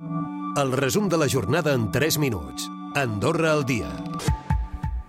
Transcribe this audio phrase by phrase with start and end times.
[0.00, 2.70] El resum de la jornada en 3 minuts.
[2.96, 3.88] Andorra al dia.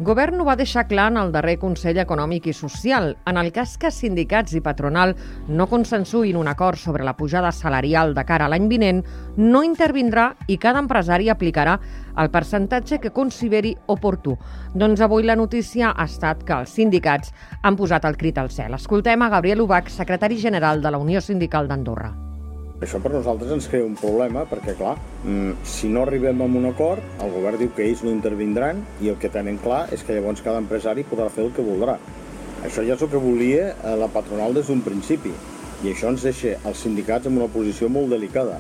[0.03, 3.13] Govern ho va deixar clar en el darrer Consell Econòmic i Social.
[3.29, 5.13] En el cas que sindicats i patronal
[5.47, 8.99] no consensuïn un acord sobre la pujada salarial de cara a l'any vinent,
[9.37, 11.77] no intervindrà i cada empresari aplicarà
[12.17, 14.35] el percentatge que consideri oportú.
[14.73, 17.31] Doncs avui la notícia ha estat que els sindicats
[17.61, 18.75] han posat el crit al cel.
[18.75, 22.30] Escoltem a Gabriel Ubach, secretari general de la Unió Sindical d'Andorra.
[22.81, 26.65] Això per nosaltres ens crea un problema perquè, clar, mm, si no arribem a un
[26.65, 30.15] acord, el govern diu que ells no intervindran i el que tenen clar és que
[30.17, 31.99] llavors cada empresari podrà fer el que voldrà.
[32.65, 35.29] Això ja és el que volia eh, la patronal des d'un principi
[35.83, 38.57] i això ens deixa els sindicats en una posició molt delicada.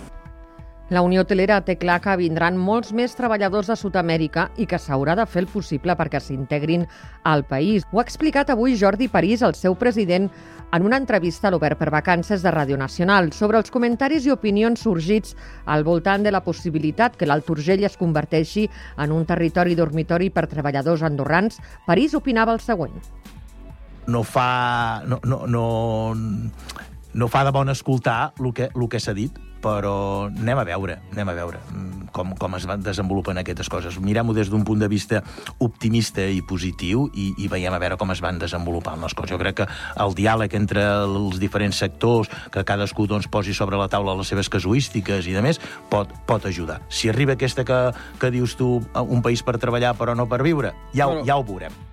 [0.91, 5.15] La Unió Hotelera té clar que vindran molts més treballadors de Sud-amèrica i que s'haurà
[5.15, 6.83] de fer el possible perquè s'integrin
[7.23, 7.85] al país.
[7.93, 10.27] Ho ha explicat avui Jordi París, el seu president,
[10.71, 14.85] en una entrevista a l'Obert per Vacances de Ràdio Nacional sobre els comentaris i opinions
[14.85, 15.35] sorgits
[15.65, 20.47] al voltant de la possibilitat que l'Alt Urgell es converteixi en un territori dormitori per
[20.47, 21.59] treballadors andorrans.
[21.87, 22.95] París opinava el següent.
[24.07, 25.03] No fa...
[25.05, 25.65] No, no, no,
[27.13, 31.01] no fa de bon escoltar el que, el que s'ha dit, però anem a veure,
[31.11, 33.99] anem a veure mm, com, com es van desenvolupant aquestes coses.
[34.01, 35.21] Mirem-ho des d'un punt de vista
[35.59, 39.33] optimista i positiu i, i veiem a veure com es van desenvolupant les coses.
[39.33, 39.69] Jo crec que
[40.03, 44.51] el diàleg entre els diferents sectors, que cadascú doncs, posi sobre la taula les seves
[44.51, 46.81] casuístiques i de més, pot, pot ajudar.
[46.89, 47.79] Si arriba aquesta que,
[48.19, 51.25] que dius tu, un país per treballar però no per viure, ja, però...
[51.27, 51.90] ja ho veurem.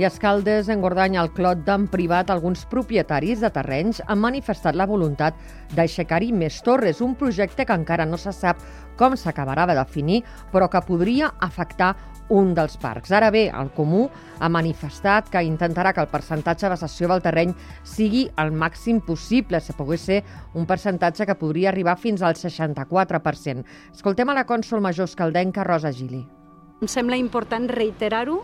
[0.00, 4.86] I Escaldes, en Gordany, al Clot d'en privat, alguns propietaris de terrenys han manifestat la
[4.88, 5.36] voluntat
[5.76, 8.62] d'aixecar-hi més torres, un projecte que encara no se sap
[8.96, 10.22] com s'acabarà de definir,
[10.54, 11.90] però que podria afectar
[12.32, 13.12] un dels parcs.
[13.12, 14.06] Ara bé, el Comú
[14.40, 17.52] ha manifestat que intentarà que el percentatge de cessió del terreny
[17.84, 20.22] sigui el màxim possible, si pogués ser
[20.54, 23.68] un percentatge que podria arribar fins al 64%.
[23.92, 26.24] Escoltem a la cònsol major escaldenca Rosa Gili.
[26.80, 28.40] Em sembla important reiterar-ho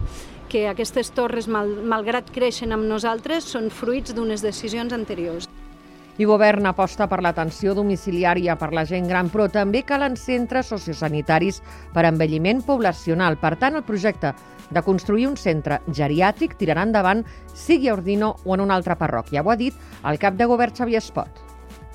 [0.48, 5.48] que aquestes torres, mal, malgrat creixen amb nosaltres, són fruits d'unes decisions anteriors.
[6.16, 11.60] I govern aposta per l'atenció domiciliària per la gent gran, però també calen centres sociosanitaris
[11.92, 13.36] per envelliment poblacional.
[13.36, 14.32] Per tant, el projecte
[14.70, 17.22] de construir un centre geriàtric tirarà endavant
[17.54, 19.44] sigui a Ordino o en una altra parròquia.
[19.44, 19.76] Ho ha dit
[20.08, 21.45] el cap de govern Xavier Espot.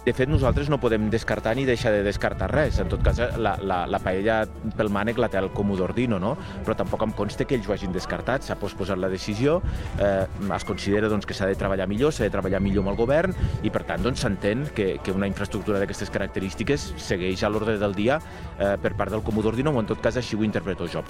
[0.01, 2.79] De fet, nosaltres no podem descartar ni deixar de descartar res.
[2.81, 4.39] En tot cas, la, la, la paella
[4.73, 6.31] pel mànec la té el Comú d'Ordino, no?
[6.66, 8.47] però tampoc em consta que ells ho hagin descartat.
[8.47, 9.59] S'ha posposat la decisió,
[10.01, 10.25] eh,
[10.56, 13.38] es considera doncs, que s'ha de treballar millor, s'ha de treballar millor amb el govern
[13.61, 17.78] i, per tant, doncs, s'entén doncs, que, que una infraestructura d'aquestes característiques segueix a l'ordre
[17.78, 18.17] del dia
[18.57, 21.06] eh, per part del Comú d'Ordino, o en tot cas així ho interpreto jo.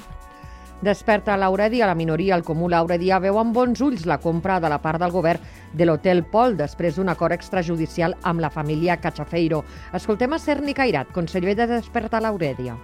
[0.81, 2.35] Desperta Lauredi a la minoria.
[2.35, 5.39] El Comú Lauredi veu amb bons ulls la compra de la part del govern
[5.77, 9.63] de l'Hotel Pol després d'un acord extrajudicial amb la família Cachafeiro.
[9.93, 12.79] Escoltem a Cerni Cairat, conseller de Desperta Lauredia.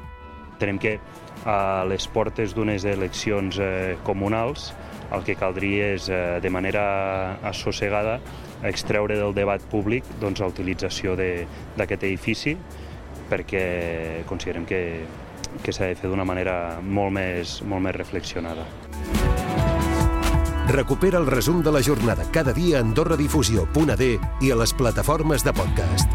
[0.62, 1.00] Tenem que
[1.46, 4.74] a les portes d'unes eleccions eh, comunals
[5.14, 8.20] el que caldria és, eh, de manera assossegada,
[8.62, 12.58] extreure del debat públic doncs, la utilització d'aquest edifici
[13.30, 14.82] perquè considerem que
[15.64, 18.66] que s'ha de fer d'una manera molt més, molt més reflexionada.
[20.68, 24.10] Recupera el resum de la jornada cada dia a AndorraDifusió.d
[24.44, 26.12] i a les plataformes de podcast.